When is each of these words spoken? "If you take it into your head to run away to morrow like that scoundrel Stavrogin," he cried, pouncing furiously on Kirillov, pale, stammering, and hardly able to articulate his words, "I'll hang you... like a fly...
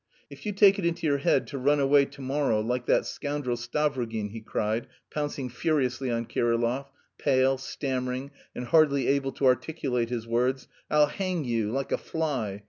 "If 0.31 0.47
you 0.47 0.51
take 0.51 0.79
it 0.79 0.83
into 0.87 1.05
your 1.05 1.19
head 1.19 1.45
to 1.49 1.59
run 1.59 1.79
away 1.79 2.05
to 2.05 2.21
morrow 2.21 2.59
like 2.59 2.87
that 2.87 3.05
scoundrel 3.05 3.55
Stavrogin," 3.55 4.31
he 4.31 4.41
cried, 4.41 4.87
pouncing 5.11 5.47
furiously 5.47 6.09
on 6.09 6.25
Kirillov, 6.25 6.87
pale, 7.19 7.59
stammering, 7.59 8.31
and 8.55 8.65
hardly 8.65 9.05
able 9.07 9.31
to 9.33 9.45
articulate 9.45 10.09
his 10.09 10.25
words, 10.25 10.67
"I'll 10.89 11.05
hang 11.05 11.43
you... 11.43 11.69
like 11.71 11.91
a 11.91 11.99
fly... 11.99 12.59